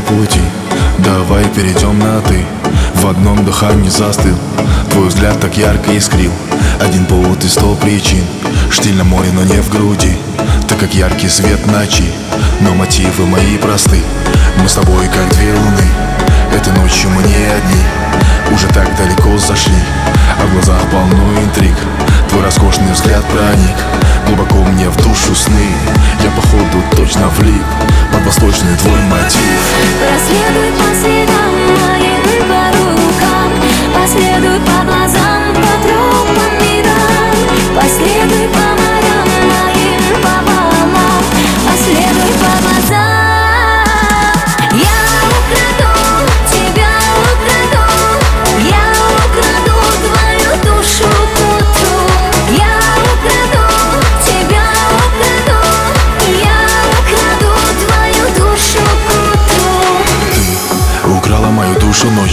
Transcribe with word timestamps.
пути. 0.00 0.40
Давай 0.98 1.44
перейдем 1.44 1.98
на 1.98 2.20
ты 2.20 2.44
В 2.94 3.06
одном 3.06 3.44
дыхании 3.44 3.90
застыл. 3.90 4.36
Твой 4.90 5.08
взгляд 5.08 5.40
так 5.40 5.56
ярко 5.56 5.96
искрил. 5.96 6.32
Один 6.80 7.04
повод 7.04 7.44
и 7.44 7.48
сто 7.48 7.74
причин. 7.74 8.24
Штиль 8.70 8.96
на 8.96 9.04
море, 9.04 9.30
но 9.32 9.42
не 9.42 9.60
в 9.60 9.68
груди. 9.68 10.16
Ты 10.68 10.74
как 10.76 10.94
яркий 10.94 11.28
свет 11.28 11.66
ночи. 11.66 12.12
Но 12.60 12.74
мотивы 12.74 13.26
мои 13.26 13.58
просты. 13.58 14.00
Мы 14.56 14.68
с 14.68 14.74
тобой 14.74 15.06
как 15.08 15.28
две 15.36 15.52
луны. 15.52 15.88
Этой 16.54 16.72
ночью 16.74 17.10
мы 17.10 17.22
не 17.22 17.34
одни. 17.34 17.82
Уже 18.52 18.68
так 18.68 18.96
далеко 18.96 19.36
зашли. 19.38 19.82
А 20.40 20.46
в 20.46 20.52
глазах 20.52 20.82
полно 20.90 21.40
интриг. 21.42 21.76
Твой 22.28 22.42
роскошный 22.44 22.92
взгляд 22.92 23.24
проник 23.26 23.91
Глубоко 24.34 24.64
мне 24.64 24.88
в 24.88 24.96
душу 24.96 25.34
сны. 25.34 25.66
Я 26.24 26.30
походу 26.30 26.82
точно 26.96 27.28
влип. 27.36 27.62
Под 28.10 28.24
восточный 28.24 28.74
твой 28.78 28.98
мотив. 29.02 29.60
Проследуй 30.00 30.72
по 30.72 30.94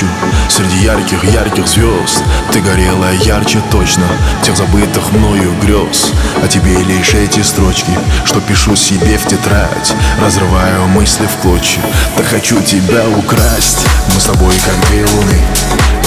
ночью. 0.00 0.08
Среди 0.48 0.84
ярких-ярких 0.84 1.66
звезд 1.66 2.22
Ты 2.52 2.60
горела 2.60 3.12
ярче 3.12 3.60
точно 3.70 4.04
Тех 4.42 4.56
забытых 4.56 5.12
мною 5.12 5.54
грез. 5.60 6.12
А 6.42 6.48
тебе 6.48 6.76
лишь 6.82 7.14
эти 7.14 7.40
строчки 7.40 7.92
Что 8.24 8.40
пишу 8.40 8.76
себе 8.76 9.16
в 9.18 9.26
тетрадь 9.26 9.94
Разрываю 10.22 10.86
мысли 10.88 11.26
в 11.26 11.42
клочья. 11.42 11.80
Так 12.16 12.26
хочу 12.26 12.60
тебя 12.62 13.08
украсть. 13.16 13.86
Мы 14.14 14.20
с 14.20 14.24
тобой 14.24 14.54
как 14.64 14.90
две 14.90 15.04
луны 15.04 15.40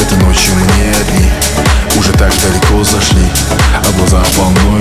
Этой 0.01 0.17
ночью 0.17 0.53
мы 0.55 0.61
не 0.61 0.89
одни. 0.89 1.31
Уже 1.97 2.11
так 2.13 2.31
далеко 2.41 2.83
зашли 2.83 3.27
А 3.75 3.83
в 3.83 3.97
глазах 3.97 4.25
полно 4.37 4.72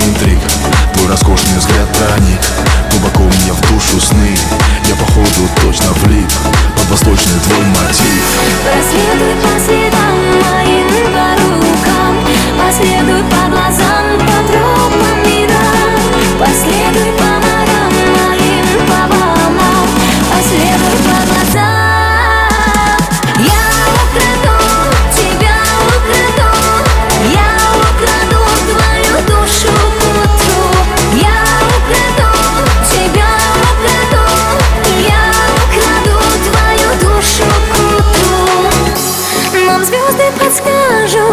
звезды 39.85 40.23
подскажут. 40.39 41.32